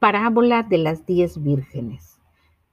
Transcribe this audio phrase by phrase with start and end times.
[0.00, 2.18] Parábola de las diez vírgenes.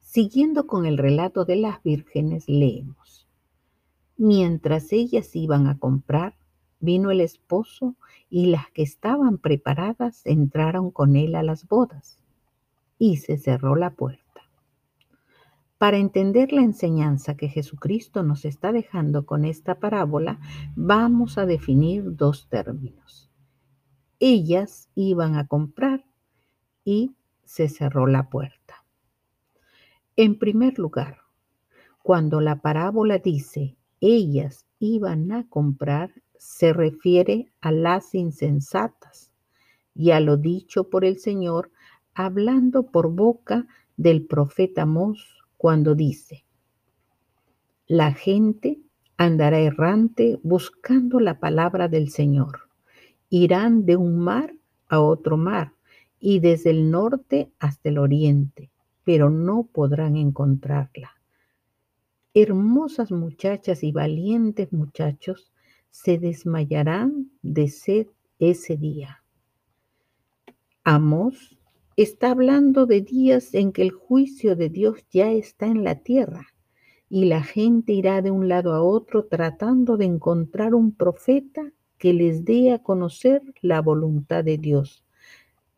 [0.00, 3.28] Siguiendo con el relato de las vírgenes, leemos.
[4.16, 6.34] Mientras ellas iban a comprar,
[6.80, 7.94] vino el esposo
[8.28, 12.18] y las que estaban preparadas entraron con él a las bodas
[12.98, 14.42] y se cerró la puerta.
[15.78, 20.40] Para entender la enseñanza que Jesucristo nos está dejando con esta parábola,
[20.74, 23.30] vamos a definir dos términos.
[24.18, 26.04] Ellas iban a comprar
[26.84, 27.14] y
[27.44, 28.84] se cerró la puerta.
[30.16, 31.18] En primer lugar,
[32.02, 39.30] cuando la parábola dice ellas iban a comprar, se refiere a las insensatas
[39.94, 41.70] y a lo dicho por el Señor
[42.14, 46.44] hablando por boca del profeta Mos cuando dice,
[47.86, 48.80] la gente
[49.16, 52.68] andará errante buscando la palabra del Señor.
[53.28, 54.54] Irán de un mar
[54.88, 55.74] a otro mar
[56.24, 58.70] y desde el norte hasta el oriente,
[59.02, 61.10] pero no podrán encontrarla.
[62.32, 65.52] Hermosas muchachas y valientes muchachos
[65.90, 68.06] se desmayarán de sed
[68.38, 69.24] ese día.
[70.84, 71.58] Amos
[71.96, 76.46] está hablando de días en que el juicio de Dios ya está en la tierra
[77.10, 82.12] y la gente irá de un lado a otro tratando de encontrar un profeta que
[82.12, 85.04] les dé a conocer la voluntad de Dios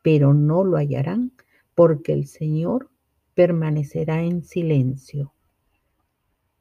[0.05, 1.33] pero no lo hallarán
[1.75, 2.91] porque el Señor
[3.35, 5.33] permanecerá en silencio.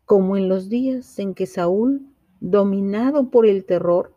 [0.06, 2.08] Como en los días en que Saúl,
[2.40, 4.16] dominado por el terror,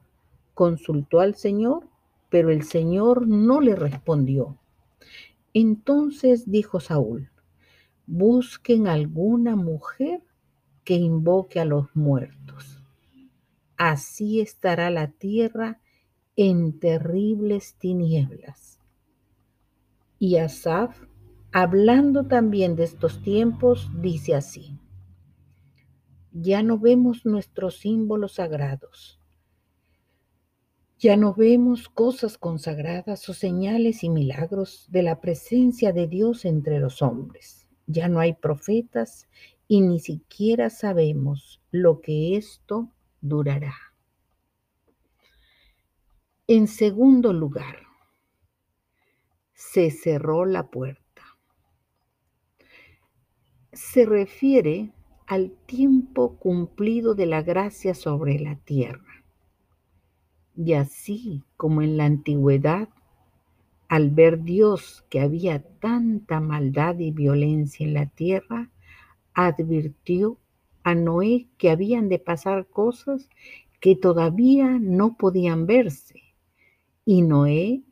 [0.55, 1.89] consultó al Señor,
[2.29, 4.59] pero el Señor no le respondió.
[5.53, 7.33] Entonces dijo Saúl,
[8.07, 10.23] busquen alguna mujer
[10.85, 12.81] que invoque a los muertos.
[13.77, 15.81] Así estará la tierra
[16.37, 18.76] en terribles tinieblas
[20.19, 20.99] y Asaf,
[21.53, 24.79] hablando también de estos tiempos, dice así,
[26.33, 29.21] ya no vemos nuestros símbolos sagrados,
[30.99, 36.81] ya no vemos cosas consagradas o señales y milagros de la presencia de Dios entre
[36.81, 39.29] los hombres, ya no hay profetas
[39.69, 43.75] y ni siquiera sabemos lo que esto durará.
[46.47, 47.86] En segundo lugar,
[49.77, 51.23] se cerró la puerta.
[53.75, 54.91] Se refiere
[55.27, 59.23] al tiempo cumplido de la gracia sobre la tierra.
[60.57, 62.89] Y así como en la antigüedad,
[63.87, 68.71] al ver Dios que había tanta maldad y violencia en la tierra,
[69.35, 70.39] advirtió
[70.85, 73.29] a Noé que habían de pasar cosas
[73.81, 76.23] que todavía no podían verse.
[77.05, 77.83] Y Noé,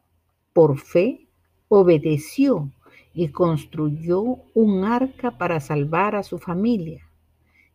[0.54, 1.23] por fe,
[1.68, 2.70] obedeció
[3.14, 4.22] y construyó
[4.54, 7.08] un arca para salvar a su familia.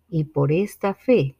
[0.09, 1.35] Y por esta fe,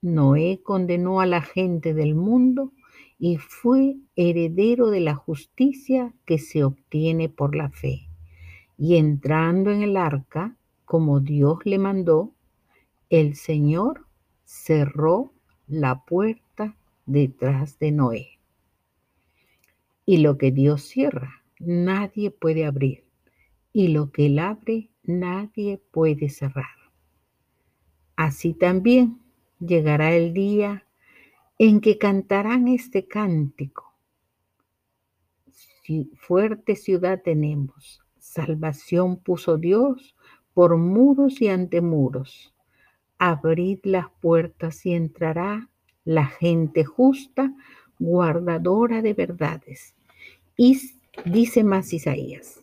[0.00, 2.72] Noé condenó a la gente del mundo
[3.18, 8.08] y fue heredero de la justicia que se obtiene por la fe.
[8.76, 12.32] Y entrando en el arca, como Dios le mandó,
[13.10, 14.06] el Señor
[14.44, 15.32] cerró
[15.68, 18.28] la puerta detrás de Noé.
[20.04, 23.04] Y lo que Dios cierra, nadie puede abrir
[23.72, 26.76] y lo que él abre nadie puede cerrar.
[28.16, 29.20] Así también
[29.58, 30.86] llegará el día
[31.58, 33.94] en que cantarán este cántico.
[36.16, 40.14] fuerte ciudad tenemos, salvación puso Dios
[40.54, 42.54] por muros y antemuros.
[43.18, 45.68] Abrid las puertas y entrará
[46.04, 47.54] la gente justa,
[47.98, 49.94] guardadora de verdades.
[51.24, 52.60] Dice más Isaías,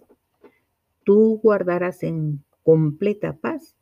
[1.06, 3.78] tú guardarás en completa paz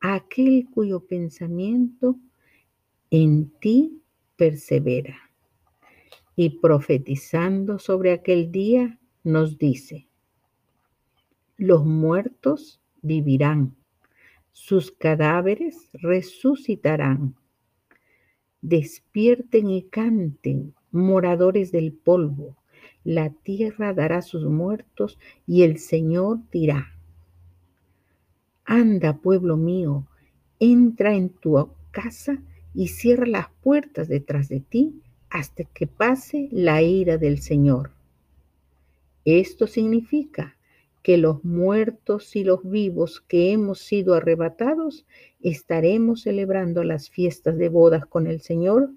[0.00, 2.16] aquel cuyo pensamiento
[3.10, 4.00] en ti
[4.36, 5.18] persevera.
[6.34, 10.08] Y profetizando sobre aquel día nos dice,
[11.58, 13.76] los muertos vivirán,
[14.52, 17.36] sus cadáveres resucitarán.
[18.62, 22.56] Despierten y canten, moradores del polvo
[23.04, 26.92] la tierra dará sus muertos y el Señor dirá,
[28.64, 30.06] anda pueblo mío,
[30.60, 32.40] entra en tu casa
[32.74, 37.90] y cierra las puertas detrás de ti hasta que pase la ira del Señor.
[39.24, 40.56] Esto significa
[41.02, 45.04] que los muertos y los vivos que hemos sido arrebatados
[45.40, 48.90] estaremos celebrando las fiestas de bodas con el Señor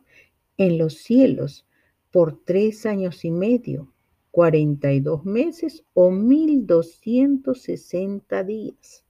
[0.58, 1.66] en los cielos
[2.12, 3.92] por tres años y medio
[4.36, 9.06] 42 meses o 1260 días,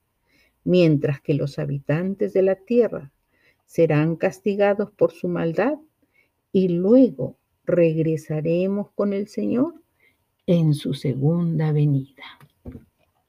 [0.64, 3.12] mientras que los habitantes de la tierra
[3.66, 5.80] serán castigados por su maldad
[6.52, 9.74] y luego regresaremos con el Señor
[10.46, 12.24] en su segunda venida.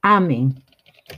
[0.02, 0.65] Amén.